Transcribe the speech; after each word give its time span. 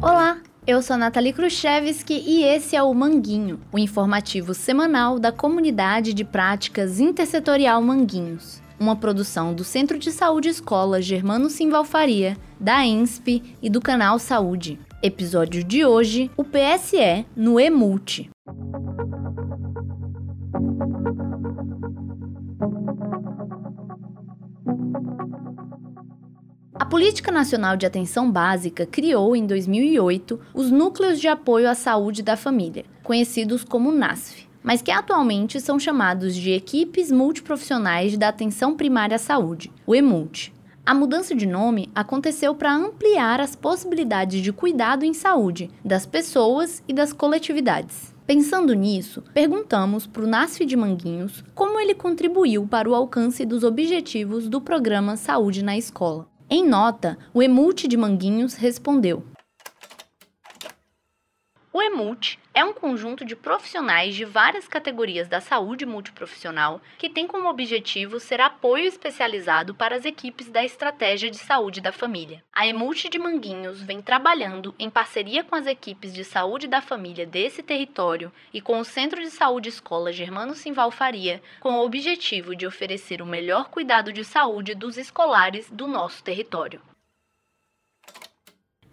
Olá, 0.00 0.38
eu 0.66 0.80
sou 0.80 0.96
Nathalie 0.96 1.32
Khrushchevski 1.32 2.14
e 2.14 2.44
esse 2.44 2.76
é 2.76 2.82
o 2.82 2.94
Manguinho, 2.94 3.60
o 3.72 3.78
informativo 3.78 4.54
semanal 4.54 5.18
da 5.18 5.32
Comunidade 5.32 6.14
de 6.14 6.24
Práticas 6.24 7.00
Intersetorial 7.00 7.82
Manguinhos, 7.82 8.62
uma 8.78 8.94
produção 8.94 9.52
do 9.52 9.64
Centro 9.64 9.98
de 9.98 10.12
Saúde 10.12 10.48
Escola 10.48 11.02
Germano 11.02 11.50
Simvalfaria, 11.50 12.36
da 12.60 12.86
ENSP 12.86 13.42
e 13.60 13.68
do 13.68 13.80
Canal 13.80 14.18
Saúde. 14.18 14.78
Episódio 15.02 15.64
de 15.64 15.84
hoje, 15.84 16.30
o 16.36 16.44
PSE 16.44 17.26
no 17.36 17.58
EMULT. 17.58 18.30
A 26.74 26.84
Política 26.86 27.30
Nacional 27.30 27.76
de 27.76 27.86
Atenção 27.86 28.30
Básica 28.30 28.86
criou, 28.86 29.36
em 29.36 29.46
2008, 29.46 30.40
os 30.54 30.70
Núcleos 30.70 31.20
de 31.20 31.28
Apoio 31.28 31.68
à 31.68 31.74
Saúde 31.74 32.22
da 32.22 32.36
Família, 32.36 32.84
conhecidos 33.02 33.62
como 33.62 33.92
NASF, 33.92 34.48
mas 34.62 34.80
que 34.80 34.90
atualmente 34.90 35.60
são 35.60 35.78
chamados 35.78 36.34
de 36.34 36.52
Equipes 36.52 37.12
Multiprofissionais 37.12 38.16
da 38.16 38.28
Atenção 38.28 38.74
Primária 38.74 39.16
à 39.16 39.18
Saúde, 39.18 39.70
o 39.86 39.94
EMULT. 39.94 40.52
A 40.86 40.94
mudança 40.94 41.34
de 41.34 41.46
nome 41.46 41.90
aconteceu 41.94 42.54
para 42.54 42.74
ampliar 42.74 43.40
as 43.40 43.54
possibilidades 43.54 44.42
de 44.42 44.52
cuidado 44.52 45.04
em 45.04 45.14
saúde 45.14 45.70
das 45.84 46.06
pessoas 46.06 46.82
e 46.88 46.92
das 46.92 47.12
coletividades. 47.12 48.13
Pensando 48.26 48.72
nisso, 48.72 49.22
perguntamos 49.34 50.06
para 50.06 50.22
o 50.22 50.26
NASF 50.26 50.64
de 50.64 50.74
Manguinhos 50.76 51.44
como 51.54 51.78
ele 51.78 51.94
contribuiu 51.94 52.66
para 52.66 52.88
o 52.88 52.94
alcance 52.94 53.44
dos 53.44 53.62
objetivos 53.62 54.48
do 54.48 54.62
programa 54.62 55.14
Saúde 55.14 55.62
na 55.62 55.76
Escola. 55.76 56.26
Em 56.48 56.66
nota, 56.66 57.18
o 57.34 57.42
Emult 57.42 57.86
de 57.86 57.96
Manguinhos 57.98 58.54
respondeu: 58.54 59.24
O 61.76 61.82
Emult 61.82 62.38
é 62.54 62.64
um 62.64 62.72
conjunto 62.72 63.24
de 63.24 63.34
profissionais 63.34 64.14
de 64.14 64.24
várias 64.24 64.68
categorias 64.68 65.26
da 65.26 65.40
saúde 65.40 65.84
multiprofissional 65.84 66.80
que 66.96 67.10
tem 67.10 67.26
como 67.26 67.48
objetivo 67.48 68.20
ser 68.20 68.40
apoio 68.40 68.84
especializado 68.84 69.74
para 69.74 69.96
as 69.96 70.04
equipes 70.04 70.48
da 70.48 70.64
estratégia 70.64 71.28
de 71.28 71.36
saúde 71.36 71.80
da 71.80 71.90
família. 71.90 72.44
A 72.52 72.64
Emult 72.64 73.08
de 73.08 73.18
Manguinhos 73.18 73.82
vem 73.82 74.00
trabalhando 74.00 74.72
em 74.78 74.88
parceria 74.88 75.42
com 75.42 75.56
as 75.56 75.66
equipes 75.66 76.14
de 76.14 76.22
saúde 76.22 76.68
da 76.68 76.80
família 76.80 77.26
desse 77.26 77.60
território 77.60 78.32
e 78.52 78.60
com 78.60 78.78
o 78.78 78.84
Centro 78.84 79.20
de 79.20 79.30
Saúde 79.30 79.68
Escola 79.68 80.12
Germano 80.12 80.54
Simval 80.54 80.92
Faria, 80.92 81.42
com 81.58 81.72
o 81.72 81.84
objetivo 81.84 82.54
de 82.54 82.68
oferecer 82.68 83.20
o 83.20 83.26
melhor 83.26 83.68
cuidado 83.68 84.12
de 84.12 84.24
saúde 84.24 84.76
dos 84.76 84.96
escolares 84.96 85.68
do 85.72 85.88
nosso 85.88 86.22
território. 86.22 86.80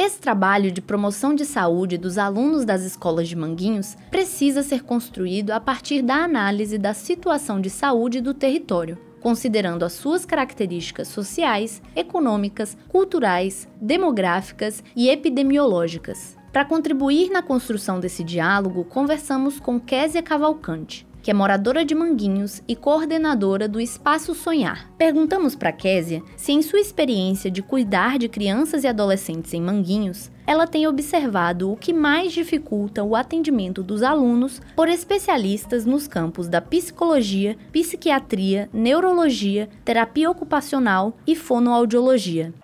Esse 0.00 0.20
trabalho 0.20 0.70
de 0.70 0.80
promoção 0.80 1.34
de 1.34 1.44
saúde 1.44 1.98
dos 1.98 2.18
alunos 2.18 2.64
das 2.64 2.82
escolas 2.82 3.28
de 3.28 3.34
Manguinhos 3.34 3.96
precisa 4.12 4.62
ser 4.62 4.84
construído 4.84 5.50
a 5.50 5.58
partir 5.58 6.02
da 6.02 6.22
análise 6.22 6.78
da 6.78 6.94
situação 6.94 7.60
de 7.60 7.68
saúde 7.68 8.20
do 8.20 8.32
território, 8.32 8.96
considerando 9.20 9.84
as 9.84 9.94
suas 9.94 10.24
características 10.24 11.08
sociais, 11.08 11.82
econômicas, 11.96 12.78
culturais, 12.86 13.66
demográficas 13.80 14.84
e 14.94 15.08
epidemiológicas. 15.08 16.36
Para 16.52 16.64
contribuir 16.64 17.28
na 17.30 17.42
construção 17.42 17.98
desse 17.98 18.22
diálogo, 18.22 18.84
conversamos 18.84 19.58
com 19.58 19.80
Késia 19.80 20.22
Cavalcante, 20.22 21.07
que 21.22 21.30
é 21.30 21.34
moradora 21.34 21.84
de 21.84 21.94
Manguinhos 21.94 22.62
e 22.66 22.76
coordenadora 22.76 23.68
do 23.68 23.80
Espaço 23.80 24.34
Sonhar. 24.34 24.90
Perguntamos 24.96 25.54
para 25.54 25.72
Késia 25.72 26.22
se, 26.36 26.52
em 26.52 26.62
sua 26.62 26.80
experiência 26.80 27.50
de 27.50 27.62
cuidar 27.62 28.18
de 28.18 28.28
crianças 28.28 28.84
e 28.84 28.86
adolescentes 28.86 29.52
em 29.54 29.60
Manguinhos, 29.60 30.30
ela 30.46 30.66
tem 30.66 30.86
observado 30.86 31.70
o 31.70 31.76
que 31.76 31.92
mais 31.92 32.32
dificulta 32.32 33.04
o 33.04 33.14
atendimento 33.14 33.82
dos 33.82 34.02
alunos 34.02 34.62
por 34.74 34.88
especialistas 34.88 35.84
nos 35.84 36.08
campos 36.08 36.48
da 36.48 36.60
psicologia, 36.60 37.56
psiquiatria, 37.70 38.70
neurologia, 38.72 39.68
terapia 39.84 40.30
ocupacional 40.30 41.16
e 41.26 41.36
fonoaudiologia. 41.36 42.54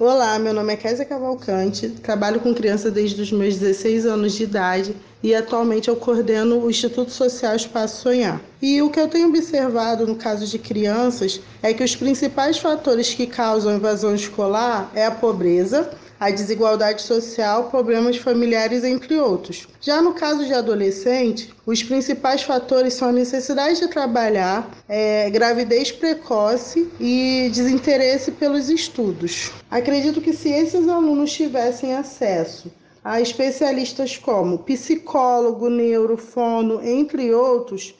Olá, 0.00 0.36
meu 0.38 0.52
nome 0.52 0.72
é 0.72 0.76
Késia 0.76 1.04
Cavalcante, 1.04 1.90
trabalho 1.90 2.40
com 2.40 2.52
crianças 2.52 2.92
desde 2.92 3.22
os 3.22 3.30
meus 3.30 3.56
16 3.56 4.04
anos 4.04 4.32
de 4.32 4.42
idade 4.42 4.96
e 5.22 5.34
atualmente 5.34 5.88
eu 5.88 5.96
coordeno 5.96 6.58
o 6.58 6.70
Instituto 6.70 7.10
Social 7.10 7.54
Espaço 7.54 8.02
Sonhar. 8.02 8.40
E 8.60 8.82
o 8.82 8.90
que 8.90 9.00
eu 9.00 9.08
tenho 9.08 9.28
observado 9.28 10.06
no 10.06 10.16
caso 10.16 10.46
de 10.46 10.58
crianças 10.58 11.40
é 11.62 11.72
que 11.72 11.84
os 11.84 11.94
principais 11.94 12.58
fatores 12.58 13.14
que 13.14 13.26
causam 13.26 13.76
evasão 13.76 14.14
escolar 14.14 14.90
é 14.94 15.06
a 15.06 15.10
pobreza, 15.10 15.90
a 16.18 16.30
desigualdade 16.30 17.02
social, 17.02 17.64
problemas 17.68 18.16
familiares, 18.16 18.84
entre 18.84 19.18
outros. 19.18 19.66
Já 19.80 20.00
no 20.00 20.14
caso 20.14 20.46
de 20.46 20.54
adolescente, 20.54 21.52
os 21.66 21.82
principais 21.82 22.42
fatores 22.42 22.94
são 22.94 23.08
a 23.08 23.12
necessidade 23.12 23.80
de 23.80 23.88
trabalhar, 23.88 24.70
é, 24.88 25.28
gravidez 25.30 25.90
precoce 25.90 26.88
e 27.00 27.50
desinteresse 27.52 28.30
pelos 28.30 28.70
estudos. 28.70 29.50
Acredito 29.68 30.20
que 30.20 30.32
se 30.32 30.48
esses 30.48 30.86
alunos 30.86 31.32
tivessem 31.32 31.92
acesso 31.94 32.70
a 33.04 33.20
especialistas 33.20 34.16
como 34.16 34.58
psicólogo, 34.58 35.68
neurofono, 35.68 36.80
entre 36.82 37.34
outros, 37.34 37.94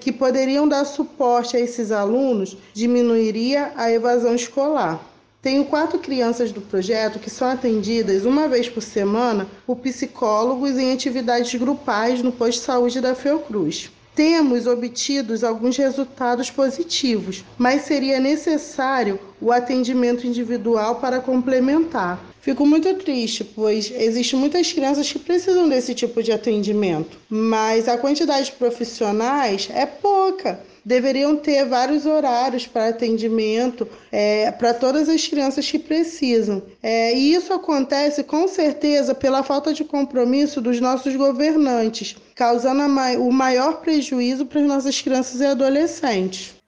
que 0.00 0.10
poderiam 0.10 0.66
dar 0.66 0.84
suporte 0.84 1.56
a 1.56 1.60
esses 1.60 1.92
alunos, 1.92 2.56
diminuiria 2.74 3.72
a 3.76 3.90
evasão 3.90 4.34
escolar. 4.34 5.00
Tenho 5.40 5.64
quatro 5.64 5.98
crianças 5.98 6.52
do 6.52 6.60
projeto 6.60 7.18
que 7.18 7.30
são 7.30 7.48
atendidas 7.48 8.26
uma 8.26 8.46
vez 8.46 8.68
por 8.68 8.82
semana 8.82 9.46
por 9.66 9.76
psicólogos 9.76 10.76
em 10.76 10.92
atividades 10.92 11.54
grupais 11.58 12.22
no 12.22 12.30
posto 12.30 12.58
de 12.58 12.66
saúde 12.66 13.00
da 13.00 13.14
Fiocruz. 13.14 13.90
Temos 14.14 14.66
obtido 14.66 15.34
alguns 15.46 15.78
resultados 15.78 16.50
positivos, 16.50 17.44
mas 17.56 17.82
seria 17.82 18.20
necessário 18.20 19.18
o 19.40 19.50
atendimento 19.50 20.26
individual 20.26 20.96
para 20.96 21.20
complementar. 21.20 22.20
Fico 22.40 22.64
muito 22.66 22.94
triste, 22.94 23.44
pois 23.44 23.90
existem 23.90 24.38
muitas 24.38 24.72
crianças 24.72 25.12
que 25.12 25.18
precisam 25.18 25.68
desse 25.68 25.94
tipo 25.94 26.22
de 26.22 26.32
atendimento, 26.32 27.18
mas 27.28 27.88
a 27.88 27.98
quantidade 27.98 28.46
de 28.46 28.52
profissionais 28.52 29.68
é 29.72 29.84
pouca 29.84 30.58
deveriam 30.84 31.36
ter 31.36 31.64
vários 31.66 32.06
horários 32.06 32.66
para 32.66 32.88
atendimento 32.88 33.86
é, 34.10 34.50
para 34.50 34.74
todas 34.74 35.08
as 35.08 35.26
crianças 35.26 35.70
que 35.70 35.78
precisam. 35.78 36.62
É, 36.82 37.14
e 37.14 37.34
isso 37.34 37.52
acontece 37.52 38.24
com 38.24 38.48
certeza 38.48 39.14
pela 39.14 39.42
falta 39.42 39.72
de 39.72 39.84
compromisso 39.84 40.60
dos 40.60 40.80
nossos 40.80 41.14
governantes, 41.16 42.16
causando 42.34 42.88
ma 42.88 43.12
o 43.12 43.30
maior 43.32 43.80
prejuízo 43.80 44.46
para 44.46 44.60
as 44.60 44.66
nossas 44.66 45.00
crianças 45.00 45.40
e 45.40 45.44
adolescentes. 45.44 46.59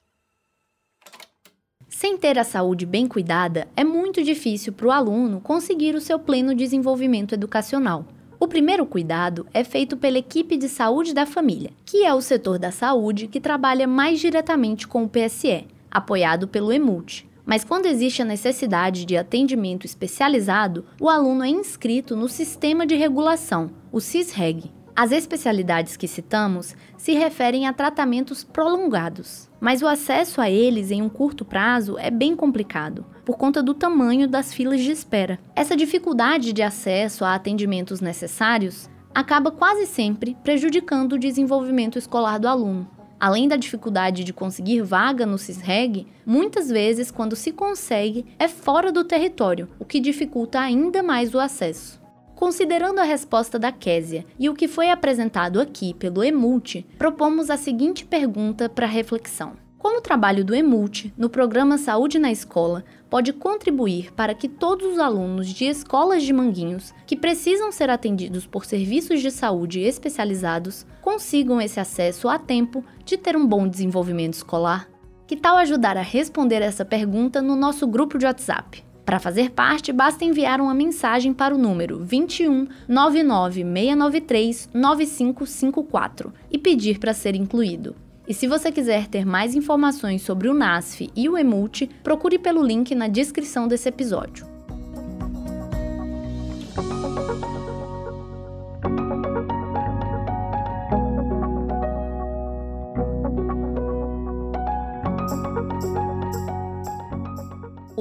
Sem 2.02 2.16
ter 2.18 2.36
a 2.36 2.42
saúde 2.42 2.84
bem 2.84 3.06
cuidada, 3.06 3.68
é 3.76 3.84
muito 3.84 4.24
difícil 4.24 4.72
para 4.72 4.88
o 4.88 4.90
aluno 4.90 5.40
conseguir 5.40 5.94
o 5.94 6.00
seu 6.00 6.18
pleno 6.18 6.52
desenvolvimento 6.52 7.32
educacional. 7.32 8.04
O 8.40 8.48
primeiro 8.48 8.84
cuidado 8.84 9.46
é 9.54 9.62
feito 9.62 9.96
pela 9.96 10.18
equipe 10.18 10.56
de 10.56 10.68
saúde 10.68 11.14
da 11.14 11.24
família, 11.24 11.70
que 11.86 12.04
é 12.04 12.12
o 12.12 12.20
setor 12.20 12.58
da 12.58 12.72
saúde 12.72 13.28
que 13.28 13.38
trabalha 13.38 13.86
mais 13.86 14.18
diretamente 14.18 14.88
com 14.88 15.04
o 15.04 15.08
PSE, 15.08 15.64
apoiado 15.88 16.48
pelo 16.48 16.72
EMULT. 16.72 17.24
Mas 17.46 17.62
quando 17.62 17.86
existe 17.86 18.20
a 18.20 18.24
necessidade 18.24 19.04
de 19.04 19.16
atendimento 19.16 19.86
especializado, 19.86 20.84
o 21.00 21.08
aluno 21.08 21.44
é 21.44 21.48
inscrito 21.50 22.16
no 22.16 22.28
Sistema 22.28 22.84
de 22.84 22.96
Regulação, 22.96 23.70
o 23.92 24.00
CISREG, 24.00 24.72
as 24.94 25.10
especialidades 25.10 25.96
que 25.96 26.06
citamos 26.06 26.74
se 26.98 27.12
referem 27.12 27.66
a 27.66 27.72
tratamentos 27.72 28.44
prolongados, 28.44 29.48
mas 29.60 29.80
o 29.80 29.86
acesso 29.86 30.40
a 30.40 30.50
eles 30.50 30.90
em 30.90 31.00
um 31.00 31.08
curto 31.08 31.44
prazo 31.44 31.96
é 31.98 32.10
bem 32.10 32.36
complicado, 32.36 33.04
por 33.24 33.36
conta 33.36 33.62
do 33.62 33.72
tamanho 33.72 34.28
das 34.28 34.52
filas 34.52 34.80
de 34.80 34.90
espera. 34.90 35.38
Essa 35.56 35.76
dificuldade 35.76 36.52
de 36.52 36.62
acesso 36.62 37.24
a 37.24 37.34
atendimentos 37.34 38.00
necessários 38.00 38.90
acaba 39.14 39.50
quase 39.50 39.86
sempre 39.86 40.36
prejudicando 40.42 41.14
o 41.14 41.18
desenvolvimento 41.18 41.98
escolar 41.98 42.38
do 42.38 42.48
aluno. 42.48 42.88
Além 43.18 43.46
da 43.46 43.54
dificuldade 43.54 44.24
de 44.24 44.32
conseguir 44.32 44.82
vaga 44.82 45.24
no 45.24 45.38
CISREG, 45.38 46.08
muitas 46.26 46.68
vezes, 46.68 47.08
quando 47.08 47.36
se 47.36 47.52
consegue, 47.52 48.26
é 48.36 48.48
fora 48.48 48.90
do 48.90 49.04
território, 49.04 49.68
o 49.78 49.84
que 49.84 50.00
dificulta 50.00 50.58
ainda 50.58 51.04
mais 51.04 51.32
o 51.32 51.38
acesso. 51.38 52.01
Considerando 52.42 52.98
a 52.98 53.04
resposta 53.04 53.56
da 53.56 53.70
Késia 53.70 54.26
e 54.36 54.50
o 54.50 54.54
que 54.54 54.66
foi 54.66 54.90
apresentado 54.90 55.60
aqui 55.60 55.94
pelo 55.94 56.24
Emult, 56.24 56.84
propomos 56.98 57.48
a 57.50 57.56
seguinte 57.56 58.04
pergunta 58.04 58.68
para 58.68 58.84
reflexão. 58.84 59.52
Como 59.78 59.98
o 59.98 60.02
trabalho 60.02 60.44
do 60.44 60.52
Emult 60.52 61.12
no 61.16 61.30
programa 61.30 61.78
Saúde 61.78 62.18
na 62.18 62.32
Escola 62.32 62.84
pode 63.08 63.32
contribuir 63.32 64.12
para 64.14 64.34
que 64.34 64.48
todos 64.48 64.94
os 64.94 64.98
alunos 64.98 65.50
de 65.50 65.66
escolas 65.66 66.24
de 66.24 66.32
Manguinhos 66.32 66.92
que 67.06 67.14
precisam 67.14 67.70
ser 67.70 67.88
atendidos 67.88 68.44
por 68.44 68.64
serviços 68.64 69.20
de 69.20 69.30
saúde 69.30 69.78
especializados 69.78 70.84
consigam 71.00 71.60
esse 71.60 71.78
acesso 71.78 72.28
a 72.28 72.40
tempo 72.40 72.84
de 73.04 73.16
ter 73.16 73.36
um 73.36 73.46
bom 73.46 73.68
desenvolvimento 73.68 74.34
escolar? 74.34 74.88
Que 75.28 75.36
tal 75.36 75.58
ajudar 75.58 75.96
a 75.96 76.02
responder 76.02 76.60
essa 76.60 76.84
pergunta 76.84 77.40
no 77.40 77.54
nosso 77.54 77.86
grupo 77.86 78.18
de 78.18 78.26
WhatsApp? 78.26 78.82
Para 79.12 79.20
fazer 79.20 79.50
parte, 79.50 79.92
basta 79.92 80.24
enviar 80.24 80.58
uma 80.58 80.72
mensagem 80.72 81.34
para 81.34 81.54
o 81.54 81.58
número 81.58 82.02
21 82.02 82.66
99 82.88 83.62
693 83.62 84.70
9554 84.72 86.32
e 86.50 86.56
pedir 86.56 86.98
para 86.98 87.12
ser 87.12 87.34
incluído. 87.34 87.94
E 88.26 88.32
se 88.32 88.46
você 88.46 88.72
quiser 88.72 89.08
ter 89.08 89.26
mais 89.26 89.54
informações 89.54 90.22
sobre 90.22 90.48
o 90.48 90.54
NASF 90.54 91.10
e 91.14 91.28
o 91.28 91.36
Emult, 91.36 91.90
procure 92.02 92.38
pelo 92.38 92.64
link 92.64 92.94
na 92.94 93.06
descrição 93.06 93.68
desse 93.68 93.86
episódio. 93.86 94.51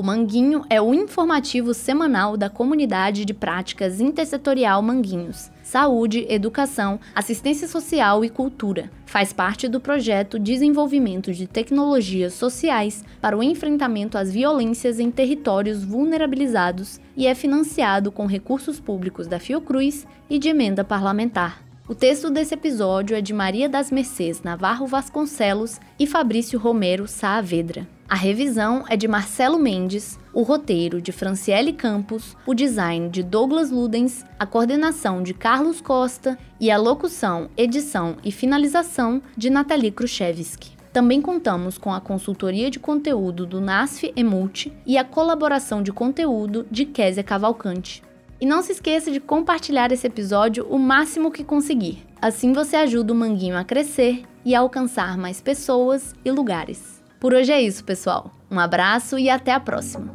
O 0.01 0.03
Manguinho 0.03 0.65
é 0.67 0.81
o 0.81 0.95
informativo 0.95 1.75
semanal 1.75 2.35
da 2.35 2.49
comunidade 2.49 3.23
de 3.23 3.35
práticas 3.35 4.01
intersetorial 4.01 4.81
Manguinhos, 4.81 5.51
saúde, 5.61 6.25
educação, 6.27 6.99
assistência 7.13 7.67
social 7.67 8.25
e 8.25 8.29
cultura. 8.31 8.89
Faz 9.05 9.31
parte 9.31 9.67
do 9.67 9.79
projeto 9.79 10.39
Desenvolvimento 10.39 11.31
de 11.31 11.45
Tecnologias 11.45 12.33
Sociais 12.33 13.05
para 13.21 13.37
o 13.37 13.43
Enfrentamento 13.43 14.17
às 14.17 14.31
Violências 14.31 14.99
em 14.99 15.11
Territórios 15.11 15.83
Vulnerabilizados 15.83 16.99
e 17.15 17.27
é 17.27 17.35
financiado 17.35 18.11
com 18.11 18.25
recursos 18.25 18.79
públicos 18.79 19.27
da 19.27 19.37
Fiocruz 19.37 20.07
e 20.27 20.39
de 20.39 20.49
emenda 20.49 20.83
parlamentar. 20.83 21.61
O 21.87 21.93
texto 21.93 22.31
desse 22.31 22.55
episódio 22.55 23.15
é 23.15 23.21
de 23.21 23.33
Maria 23.33 23.69
das 23.69 23.91
Mercês 23.91 24.41
Navarro 24.41 24.87
Vasconcelos 24.87 25.79
e 25.99 26.07
Fabrício 26.07 26.57
Romero 26.57 27.07
Saavedra. 27.07 27.87
A 28.11 28.15
revisão 28.15 28.83
é 28.89 28.97
de 28.97 29.07
Marcelo 29.07 29.57
Mendes, 29.57 30.19
o 30.33 30.41
roteiro 30.41 31.01
de 31.01 31.13
Franciele 31.13 31.71
Campos, 31.71 32.35
o 32.45 32.53
design 32.53 33.07
de 33.07 33.23
Douglas 33.23 33.71
Ludens, 33.71 34.25
a 34.37 34.45
coordenação 34.45 35.23
de 35.23 35.33
Carlos 35.33 35.79
Costa 35.79 36.37
e 36.59 36.69
a 36.69 36.75
locução, 36.75 37.49
edição 37.55 38.17
e 38.21 38.29
finalização 38.29 39.21
de 39.37 39.49
Nathalie 39.49 39.91
Khrushchevsky. 39.91 40.71
Também 40.91 41.21
contamos 41.21 41.77
com 41.77 41.93
a 41.93 42.01
consultoria 42.01 42.69
de 42.69 42.79
conteúdo 42.79 43.45
do 43.45 43.61
NASF 43.61 44.11
Emult 44.13 44.73
e 44.85 44.97
a 44.97 45.05
colaboração 45.05 45.81
de 45.81 45.93
conteúdo 45.93 46.67
de 46.69 46.83
Késia 46.83 47.23
Cavalcante. 47.23 48.03
E 48.41 48.45
não 48.45 48.61
se 48.61 48.73
esqueça 48.73 49.09
de 49.09 49.21
compartilhar 49.21 49.89
esse 49.89 50.05
episódio 50.05 50.67
o 50.69 50.77
máximo 50.77 51.31
que 51.31 51.45
conseguir. 51.45 52.05
Assim 52.21 52.51
você 52.51 52.75
ajuda 52.75 53.13
o 53.13 53.15
Manguinho 53.15 53.57
a 53.57 53.63
crescer 53.63 54.23
e 54.43 54.53
a 54.53 54.59
alcançar 54.59 55.17
mais 55.17 55.39
pessoas 55.39 56.13
e 56.25 56.29
lugares. 56.29 57.00
Por 57.21 57.35
hoje 57.35 57.51
é 57.51 57.61
isso, 57.61 57.83
pessoal. 57.83 58.31
Um 58.49 58.59
abraço 58.59 59.19
e 59.19 59.29
até 59.29 59.53
a 59.53 59.59
próxima. 59.59 60.11